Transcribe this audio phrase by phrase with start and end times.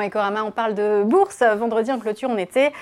[0.00, 1.42] On parle de bourse.
[1.42, 2.72] Vendredi en clôture, on était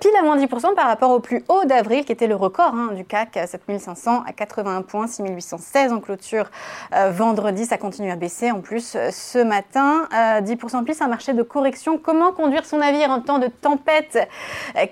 [0.00, 2.90] pile à moins 10% par rapport au plus haut d'avril, qui était le record hein,
[2.94, 6.50] du CAC, 7500 à 81 points, 6816 en clôture.
[6.94, 8.50] Euh, vendredi, ça continue à baisser.
[8.50, 11.98] En plus, euh, ce matin, 10% de plus, un marché de correction.
[11.98, 14.18] Comment conduire son navire en temps de tempête?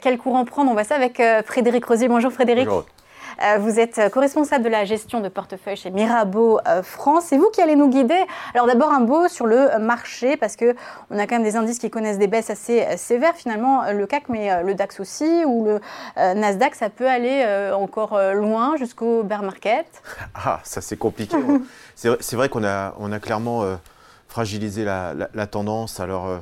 [0.03, 0.71] Quel courant prendre?
[0.71, 2.09] On voit ça avec Frédéric Rosier.
[2.09, 2.69] Bonjour Frédéric.
[3.41, 7.25] Euh, vous êtes co-responsable de la gestion de portefeuille chez Mirabeau euh, France.
[7.29, 8.21] C'est vous qui allez nous guider.
[8.55, 10.75] Alors d'abord un mot sur le marché parce que
[11.11, 13.35] on a quand même des indices qui connaissent des baisses assez euh, sévères.
[13.35, 15.81] Finalement, le CAC, mais le DAX aussi ou le
[16.17, 19.87] Nasdaq, ça peut aller encore loin jusqu'au bear market?
[20.35, 21.37] Ah, ça c'est compliqué.
[21.95, 23.65] c'est vrai qu'on a, on a clairement
[24.29, 26.01] fragilisé la, la tendance.
[26.01, 26.41] Alors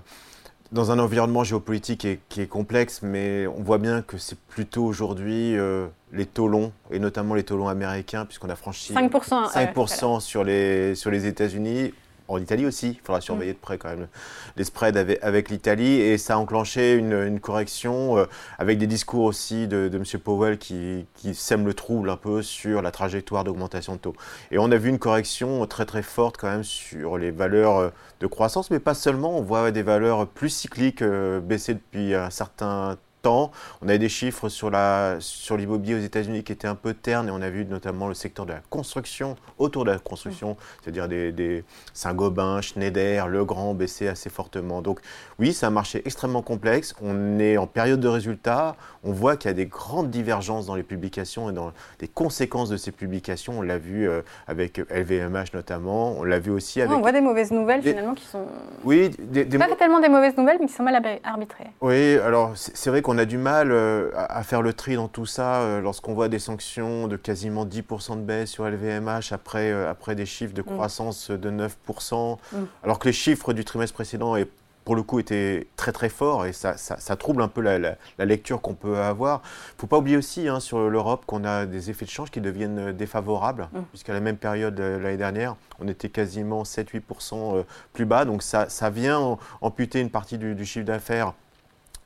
[0.72, 5.56] dans un environnement géopolitique qui est, complexe, mais on voit bien que c'est plutôt aujourd'hui
[5.56, 10.20] euh, les taux longs, et notamment les taux longs américains, puisqu'on a franchi 5%, 5
[10.20, 11.92] sur, les, sur les États-Unis
[12.30, 14.08] en Italie aussi, il faudra surveiller de près quand même
[14.56, 16.00] les spreads avec, l'Italie.
[16.00, 18.24] Et ça a enclenché une, correction euh,
[18.58, 20.04] avec des discours aussi de, M.
[20.20, 24.14] Powell qui, qui sème le trouble un peu sur la trajectoire d'augmentation de taux.
[24.50, 27.90] Et on a vu une correction très très forte quand même sur les valeurs euh,
[28.20, 29.36] de croissance, mais pas seulement.
[29.36, 33.50] On voit des valeurs plus cycliques euh, baisser depuis un certain temps temps.
[33.82, 37.30] On avait des chiffres sur l'immobilier sur aux États-Unis qui étaient un peu ternes et
[37.30, 41.64] on a vu notamment le secteur de la construction, autour de la construction, c'est-à-dire des,
[41.94, 44.82] Saint-Gobain, Schneider, Legrand baisser assez fortement.
[44.82, 45.00] Donc
[45.38, 46.94] oui, c'est un marché extrêmement complexe.
[47.02, 48.76] On est en période de résultats.
[49.04, 52.68] On voit qu'il y a des grandes divergences dans les publications et dans les conséquences
[52.68, 53.58] de ces publications.
[53.58, 56.12] On l'a vu euh, avec LVMH notamment.
[56.18, 56.96] On l'a vu aussi avec.
[56.96, 58.44] on voit des mauvaises nouvelles finalement qui sont.
[58.84, 61.70] Oui, des, pas tellement des mauvaises nouvelles, mais qui sont mal arbitrées.
[61.80, 65.08] Oui, alors c'est vrai qu'on on a du mal euh, à faire le tri dans
[65.08, 69.72] tout ça euh, lorsqu'on voit des sanctions de quasiment 10% de baisse sur LVMH après,
[69.72, 70.64] euh, après des chiffres de mm.
[70.64, 72.56] croissance de 9%, mm.
[72.84, 74.46] alors que les chiffres du trimestre précédent et
[74.84, 78.60] pour le coup étaient très très forts et ça, ça, trouble un peu la, lecture
[78.60, 79.42] qu'on peut avoir.
[79.70, 82.30] Il ne faut pas oublier aussi hein, sur l'Europe qu'on a des effets de change
[82.30, 83.80] qui deviennent défavorables, mm.
[83.90, 88.88] puisqu'à la même période l'année dernière, on était quasiment 7-8% plus bas, donc ça, ça
[88.88, 91.34] vient amputer une partie du, du chiffre d'affaires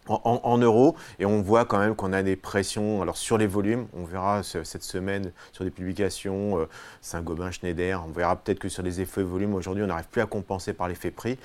[0.08, 0.96] en, euros.
[1.18, 3.02] Et on voit quand même qu'on a des pressions.
[3.02, 6.68] Alors sur les volumes on verra cette semaine sur des publications euh,
[7.00, 8.02] Saint-Gobain, Schneider.
[8.06, 10.88] On verra peut-être que sur les effets volumes aujourd'hui on n'arrive plus à compenser par
[10.88, 11.38] l'effet prix.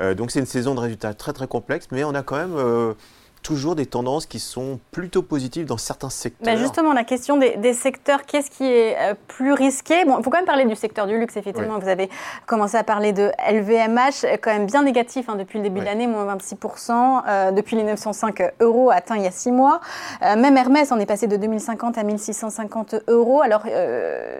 [0.00, 1.88] Euh, donc c'est une saison de résultats très très complexe.
[1.90, 2.94] Mais on a quand même euh,
[3.44, 6.46] toujours des tendances qui sont plutôt positives dans certains secteurs.
[6.46, 10.04] Ben justement, la question des, secteurs, qu'est-ce qui est euh, plus risqué?
[10.06, 11.78] Bon, il faut quand même parler du secteur du luxe, effectivement.
[11.78, 12.08] Vous avez
[12.46, 16.06] commencé à parler de LVMH, quand même bien négatif hein, depuis le début de l'année,
[16.06, 19.80] moins 26%, euh, depuis les 905 euros atteint il y a six mois.
[20.22, 23.42] Euh, même Hermès en est passé de 2050 à 1650 euros.
[23.42, 23.64] Alors,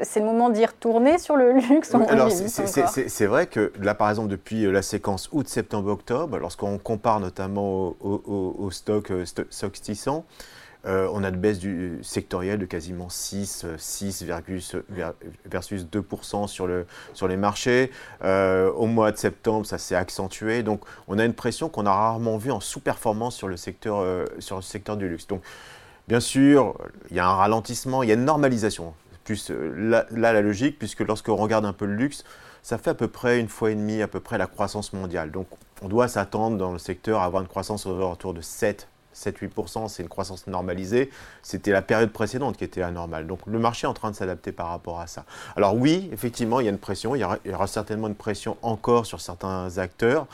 [0.02, 4.28] c'est le moment d'y retourner sur le luxe Alors, c'est vrai que là, par exemple,
[4.28, 9.76] depuis la séquence août, septembre, octobre, lorsqu'on compare notamment au, au, au stock euh, stock,
[9.76, 10.24] 600,
[10.86, 16.86] euh, on a de baisse du sectoriel de quasiment 6, 6 versus 2% sur, le,
[17.14, 17.90] sur les marchés.
[18.22, 20.62] Euh, au mois de septembre, ça s'est accentué.
[20.62, 24.56] Donc, on a une pression qu'on a rarement vue en sous-performance sur, le secteur, sur
[24.56, 25.26] le secteur du luxe.
[25.26, 25.42] Donc,
[26.06, 26.76] bien sûr,
[27.10, 28.92] il y a un ralentissement, il y a une normalisation.
[29.24, 32.24] Plus là, la logique, puisque lorsque on regarde un peu le luxe,
[32.64, 35.30] ça fait à peu près une fois et demie à peu près la croissance mondiale.
[35.30, 35.46] Donc,
[35.82, 40.02] on doit s'attendre dans le secteur à avoir une croissance autour de 7 7-8%, c'est
[40.02, 41.10] une croissance normalisée.
[41.42, 43.28] C'était la période précédente qui était anormale.
[43.28, 45.24] Donc le marché est en train de s'adapter par rapport à ça.
[45.54, 47.14] Alors oui, effectivement, il y a une pression.
[47.14, 50.26] Il y aura, certainement une pression encore sur certains acteurs.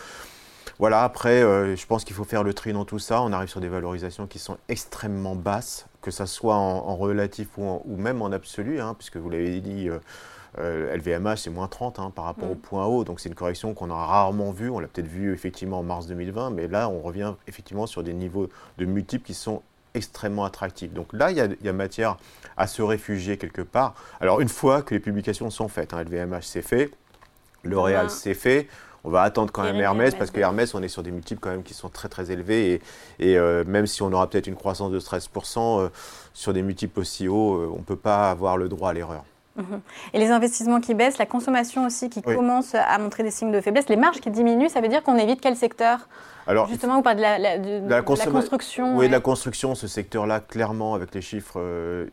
[0.78, 3.20] Voilà, après, euh, je pense qu'il faut faire le tri dans tout ça.
[3.20, 7.82] On arrive sur des valorisations qui sont extrêmement basses, que ce soit en, relatif ou,
[7.98, 9.98] même en absolu, hein, puisque vous l'avez dit, euh,
[10.58, 12.60] LVMH, euh, c'est moins 30 hein, par rapport au mm.
[12.60, 13.04] point haut.
[13.04, 14.70] Donc c'est une correction qu'on a rarement vue.
[14.70, 18.14] On l'a peut-être vue effectivement en mars 2020, mais là, on revient effectivement sur des
[18.14, 19.62] niveaux de multiples qui sont
[19.94, 20.92] extrêmement attractifs.
[20.92, 22.16] Donc là, il y, a, matière
[22.56, 23.94] à se réfugier quelque part.
[24.20, 26.90] Alors une fois que les publications sont faites, LVMH hein, c'est fait,
[27.64, 28.68] L'Oréal c'est fait,
[29.04, 31.50] on va attendre quand même Hermès, parce que Hermès, on est sur des multiples quand
[31.50, 32.80] même qui sont très très élevés
[33.18, 35.88] et, euh, même si on aura peut-être une croissance de 13%, euh,
[36.32, 39.24] sur des multiples aussi hauts, on ne peut pas avoir le droit à l'erreur.
[40.12, 43.60] Et les investissements qui baissent, la consommation aussi qui commence à montrer des signes de
[43.60, 46.08] faiblesse, les marges qui diminuent, ça veut dire qu'on évite quel secteur?
[46.46, 48.96] Alors, Justement, vous parlez de la, de, la, construction.
[48.96, 51.60] Oui, de la construction, ce secteur-là, clairement, avec les chiffres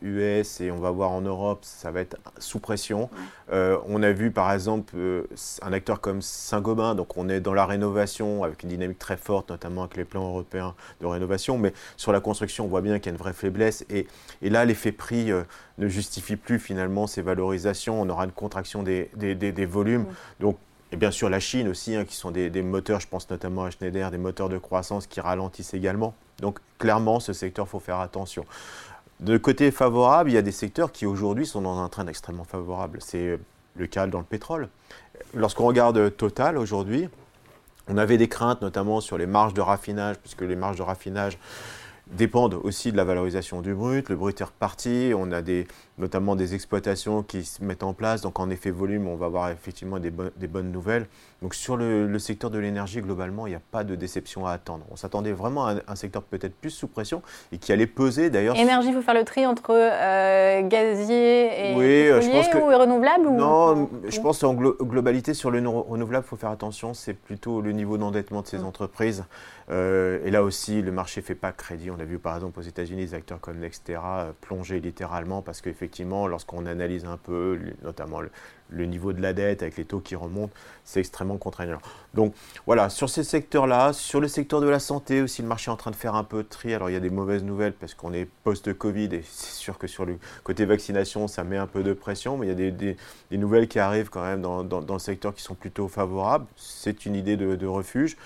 [0.02, 3.10] US euh, et on va voir en Europe, ça va être sous pression.
[3.52, 5.24] Euh, on a vu, par exemple, euh,
[5.62, 9.50] un acteur comme Saint-Gobain, donc on est dans la rénovation avec une dynamique très forte,
[9.50, 13.08] notamment avec les plans européens de rénovation, mais sur la construction, on voit bien qu'il
[13.08, 13.86] y a une vraie faiblesse.
[13.90, 14.08] Et,
[14.42, 15.32] et là, l'effet prix
[15.78, 18.02] ne justifie plus finalement ces valorisations.
[18.02, 20.06] On aura une contraction des, des, des, volumes.
[20.40, 20.58] Donc,
[20.92, 23.72] et bien sûr la Chine aussi, hein, qui sont des, moteurs, je pense notamment à
[23.72, 26.14] Schneider, des moteurs de croissance qui ralentissent également.
[26.40, 28.46] Donc clairement, ce secteur, il faut faire attention.
[29.20, 32.44] De côté favorable, il y a des secteurs qui aujourd'hui sont dans un train extrêmement
[32.44, 33.00] favorable.
[33.02, 33.40] C'est
[33.76, 34.70] le cas dans le pétrole.
[35.34, 37.10] Lorsqu'on regarde Total aujourd'hui,
[37.88, 41.38] on avait des craintes notamment sur les marges de raffinage, puisque les marges de raffinage
[42.12, 44.10] dépendent aussi de la valorisation du brut.
[44.10, 45.12] Le brut est reparti.
[45.16, 45.68] On a des,
[45.98, 48.22] notamment des exploitations qui se mettent en place.
[48.22, 51.08] Donc en effet volume, on va avoir effectivement des, des bonnes nouvelles.
[51.42, 54.86] Donc sur le, secteur de l'énergie, globalement, il n'y a pas de déception à attendre.
[54.92, 57.22] On s'attendait vraiment à un, secteur peut-être plus sous pression
[57.52, 58.56] et qui allait peser d'ailleurs.
[58.56, 62.66] Énergie, il faut faire le tri entre euh, gazier et oui, je pense que, ou
[62.66, 66.96] renouvelable Non, je pense en globalité sur le renouvelable, il faut faire attention.
[66.96, 68.66] C'est plutôt le niveau d'endettement de ces hum.
[68.66, 69.24] entreprises.
[69.70, 71.92] Euh, et là aussi, le marché ne fait pas crédit.
[71.92, 75.62] On a vu par exemple aux États-Unis des acteurs comme Nextera euh, plonger littéralement parce
[75.62, 78.30] qu'effectivement, lorsqu'on analyse un peu, notamment le,
[78.70, 80.54] le niveau de la dette avec les taux qui remontent,
[80.84, 81.80] c'est extrêmement contraignant.
[82.14, 82.34] Donc
[82.66, 85.78] voilà, sur ces secteurs-là, sur le secteur de la santé aussi, le marché est en
[85.78, 86.74] train de faire un peu de tri.
[86.74, 89.88] Alors il y a des mauvaises nouvelles parce qu'on est post-Covid et c'est sûr que
[89.88, 92.98] sur le côté vaccination, ça met un peu de pression, mais il y a des,
[93.38, 96.46] nouvelles qui arrivent quand même dans, le secteur qui sont plutôt favorables.
[96.56, 98.18] C'est une idée de, refuge.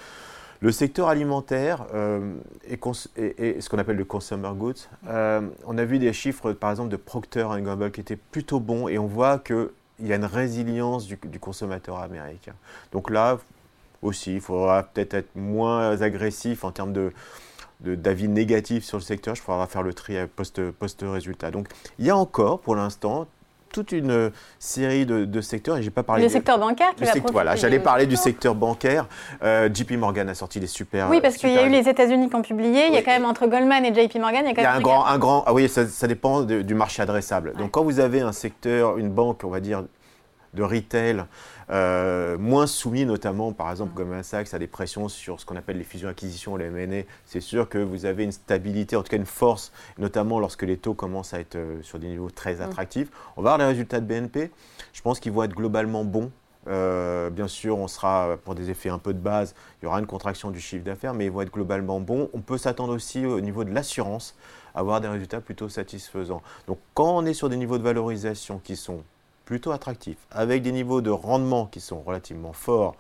[0.62, 2.36] Le secteur alimentaire euh,
[2.68, 4.74] et, ce qu'on appelle le consumer goods,
[5.08, 8.88] euh, on a vu des chiffres par exemple de Procter Gamble qui étaient plutôt bons
[8.88, 12.54] et on voit que il y a une résilience du, consommateur américain.
[12.92, 13.40] Donc là
[14.02, 17.12] aussi, il faudra peut-être être moins agressif en termes de
[17.80, 21.50] d'avis négatifs sur le secteur, je faudra faire le tri post-résultat.
[21.50, 21.68] Donc
[21.98, 23.26] il y a encore pour l'instant
[23.72, 26.24] toute une série de, secteurs et j'ai pas parlé.
[26.24, 29.08] Le secteur bancaire qui Voilà, j'allais parler du secteur bancaire.
[29.44, 31.10] Euh, JP Morgan a sorti des super.
[31.10, 32.88] Oui, parce qu'il y a eu les États-Unis qui ont publié.
[32.88, 34.78] Il y a quand même entre Goldman et JP Morgan, il y a quand même.
[34.78, 35.44] un grand, un grand.
[35.48, 37.54] Ah oui, ça, dépend du marché adressable.
[37.58, 39.84] Donc quand vous avez un secteur, une banque, on va dire
[40.54, 41.26] de retail
[41.72, 45.56] euh, moins soumis notamment, par exemple, comme un Sachs, à des pressions sur ce qu'on
[45.56, 49.18] appelle les fusions-acquisitions, les M&A, c'est sûr que vous avez une stabilité, en tout cas
[49.18, 52.62] une force, notamment lorsque les taux commencent à être euh, sur des niveaux très mm.
[52.62, 53.10] attractifs.
[53.38, 54.52] On va voir les résultats de BNP.
[54.92, 56.32] Je pense qu'ils vont être globalement bons.
[56.68, 60.00] Euh, bien sûr, on sera pour des effets un peu de base, il y aura
[60.00, 62.30] une contraction du chiffre d'affaires, mais ils vont être globalement bons.
[62.34, 64.36] On peut s'attendre aussi au niveau de l'assurance
[64.76, 66.42] à avoir des résultats plutôt satisfaisants.
[66.68, 69.04] Donc quand on est sur des niveaux de valorisation qui sont
[69.52, 72.96] plutôt attractif, avec des niveaux de rendement qui sont relativement forts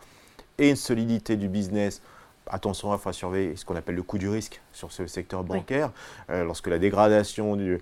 [0.58, 2.02] et une solidité du business.
[2.46, 5.92] Attention, il faut surveiller ce qu'on appelle le coût du risque sur ce secteur bancaire.
[6.30, 7.82] Euh, lorsque la dégradation du,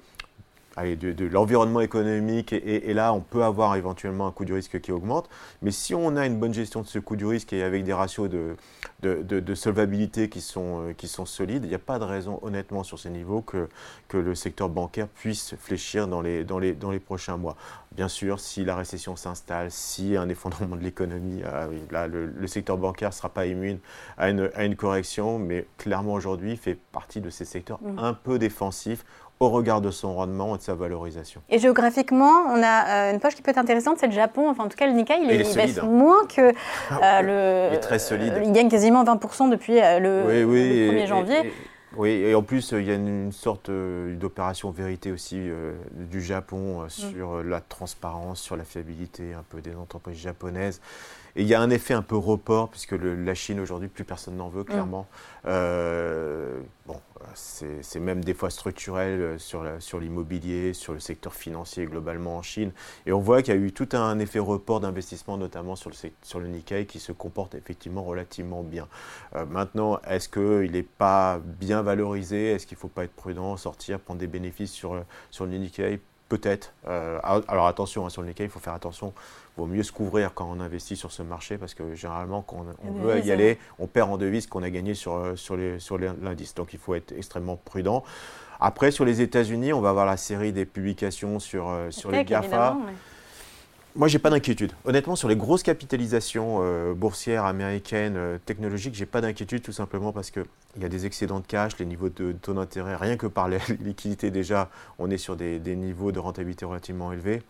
[0.77, 5.30] de, l'environnement économique et, là, on peut avoir éventuellement un coût du risque qui augmente.
[5.62, 7.94] Mais si on a une bonne gestion de ce coût du risque et avec des
[7.94, 8.56] ratios de,
[9.01, 12.83] de solvabilité qui sont, euh, qui sont solides, il n'y a pas de raison, honnêtement,
[12.83, 13.69] sur ces niveaux que,
[14.07, 17.56] que le secteur bancaire puisse fléchir dans les, dans les, dans les prochains mois.
[17.92, 22.77] Bien sûr, si la récession s'installe, si un effondrement de l'économie, ah là, le, secteur
[22.77, 23.80] bancaire ne sera pas immune
[24.18, 28.00] à une, à une correction, mais clairement aujourd'hui, fait partie de ces secteurs mmh.
[28.00, 29.06] un peu défensifs
[29.40, 31.42] au regard de son rendement et de sa valorisation.
[31.50, 34.50] Et géographiquement, on a euh, une poche qui peut être intéressante, c'est le Japon.
[34.50, 35.86] Enfin, en tout cas, le Nikkei, il, baisse hein.
[35.86, 36.52] moins que
[36.92, 37.72] ah, euh, le.
[37.72, 38.34] Il est très solide.
[38.44, 41.54] il gagne quasiment 20% depuis euh, le, 1er janvier.
[41.96, 45.40] oui, et en plus, il y a une, sorte d'opération vérité aussi
[45.94, 46.90] du Japon mm.
[46.90, 50.81] sur la transparence, sur la fiabilité un peu des entreprises japonaises.
[51.36, 54.36] Et il y a un effet un peu report, puisque la Chine aujourd'hui, plus personne
[54.36, 54.66] n'en veut, mm.
[54.66, 55.08] clairement.
[55.46, 56.99] Euh, bon,
[57.81, 62.72] c'est même des fois structurel euh, sur, l'immobilier, sur le secteur financier globalement en Chine.
[63.06, 65.96] Et on voit qu'il y a eu tout un effet report d'investissement, notamment sur le,
[66.22, 68.88] sur le Nikkei, qui se comporte effectivement relativement bien.
[69.36, 72.52] Euh, maintenant, est-ce qu'il n'est pas bien valorisé?
[72.52, 76.00] Est-ce qu'il ne faut pas être prudent, sortir, prendre des bénéfices sur, sur le Nikkei?
[76.30, 76.74] Peut-être.
[76.86, 79.14] alors attention, hein, sur le Nikkei, il faut faire attention
[79.59, 82.92] vaut mieux se couvrir quand on investit sur ce marché parce que généralement, quand on,
[82.92, 85.57] veut y aller, on perd en devise qu'on a gagné sur, euh, sur
[85.98, 86.56] l'indice.
[86.56, 88.04] Donc il faut être extrêmement prudent.
[88.59, 92.26] Après, sur les États-Unis, on va avoir la série des publications sur, euh, sur les
[92.26, 92.78] GAFA.
[93.96, 94.72] Moi, j'ai pas d'inquiétude.
[94.86, 100.30] Honnêtement, sur les grosses capitalisations euh, boursières américaines, technologiques, j'ai pas d'inquiétude tout simplement parce
[100.30, 100.46] qu'il
[100.80, 103.60] y a des excédents de cash, les niveaux de taux d'intérêt, rien que par les
[103.81, 104.69] liquidités déjà,
[105.00, 107.42] on est sur des, des niveaux de rentabilité relativement élevés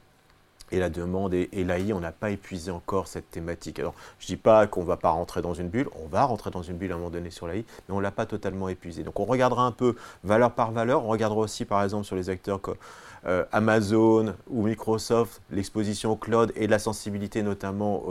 [0.72, 3.79] et la demande et, l'AI, on n'a pas épuisé encore cette thématique.
[3.79, 6.24] Alors, je ne dis pas qu'on ne va pas rentrer dans une bulle, on va
[6.25, 8.25] rentrer dans une bulle à un moment donné sur l'AI, mais on ne l'a pas
[8.25, 9.03] totalement épuisé.
[9.03, 12.29] Donc, on regardera un peu valeur par valeur, on regardera aussi par exemple sur les
[12.29, 12.62] acteurs
[13.25, 18.03] euh, Amazon ou Microsoft, l'exposition au cloud et la sensibilité notamment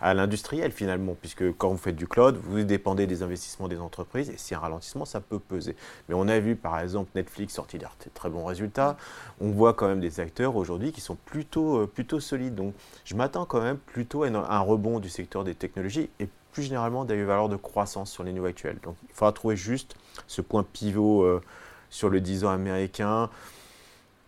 [0.00, 4.30] à l'industriel finalement, puisque quand vous faites du cloud, vous dépendez des investissements des entreprises
[4.30, 5.76] et si un ralentissement, ça peut peser.
[6.08, 8.96] Mais on a vu par exemple Netflix sortir des très bons résultats.
[9.40, 12.54] On voit quand même des acteurs aujourd'hui qui sont plutôt, euh, plutôt solides.
[12.54, 12.74] Donc
[13.04, 17.04] je m'attends quand même plutôt à un rebond du secteur des technologies et plus généralement
[17.04, 18.78] des valeurs de croissance sur les niveaux actuels.
[18.82, 19.94] Donc il faudra trouver juste
[20.26, 21.40] ce point pivot euh,
[21.90, 23.28] sur le 10 ans américain.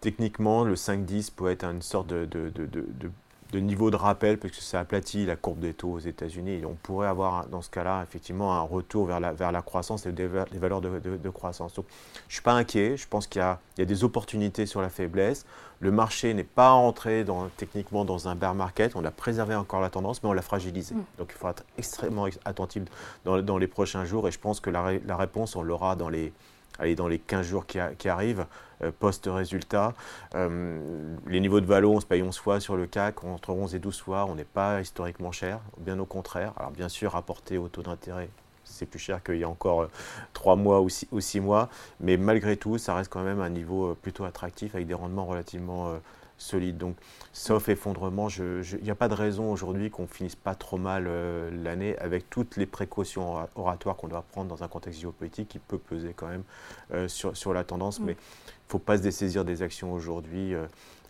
[0.00, 4.62] Techniquement, le 5-10 pourrait être une sorte de, de, de, niveau de rappel parce que
[4.62, 6.64] ça aplatit la courbe des taux aux États-Unis.
[6.64, 10.12] on pourrait avoir dans ce cas-là effectivement un retour vers la, vers la croissance et
[10.12, 11.74] des, valeurs de, croissance.
[11.74, 13.44] Donc je ne suis pas inquiet, je pense qu'il y,
[13.78, 15.44] y a, des opportunités sur la faiblesse.
[15.80, 19.82] Le marché n'est pas entré dans, techniquement dans un bear market, on a préservé encore
[19.82, 20.94] la tendance, mais on l'a fragilisé.
[20.94, 21.04] Mm.
[21.18, 22.84] Donc il faut être extrêmement attentif
[23.24, 26.08] dans, dans, les prochains jours et je pense que la, la réponse, on l'aura dans
[26.08, 26.32] les
[26.78, 28.46] allez, dans les 15 jours qui, arrivent,
[28.82, 29.94] euh, post-résultat.
[30.34, 33.74] Euh, les niveaux de valo, on se paye 11 fois sur le CAC, entre 11
[33.74, 36.52] et 12 fois, on n'est pas historiquement cher, bien au contraire.
[36.56, 38.28] Alors bien sûr, rapporté au taux d'intérêt,
[38.64, 39.88] c'est plus cher qu'il y a encore
[40.32, 41.68] 3 euh, mois ou 6, mois,
[42.00, 45.94] mais malgré tout, ça reste quand même un niveau plutôt attractif avec des rendements relativement
[46.42, 46.76] solide.
[46.76, 46.96] Donc,
[47.32, 51.50] sauf effondrement, il n'y a pas de raison aujourd'hui qu'on finisse pas trop mal euh,
[51.62, 55.78] l'année avec toutes les précautions oratoires qu'on doit prendre dans un contexte géopolitique qui peut
[55.78, 56.44] peser quand même
[56.92, 58.00] euh, sur, sur, la tendance.
[58.00, 58.04] Mm.
[58.04, 60.54] Mais il ne faut pas se dessaisir des actions aujourd'hui.
[60.54, 60.66] Euh,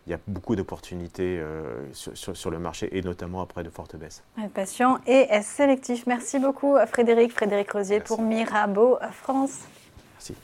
[0.07, 1.41] il y a beaucoup d'opportunités
[1.93, 4.25] sur, sur, le marché et notamment après de fortes baisses.
[4.53, 6.09] Patient et sélectif.
[6.09, 9.61] Merci beaucoup Frédéric, Frédéric Rosier pour Mirabeau France.
[10.15, 10.35] Merci.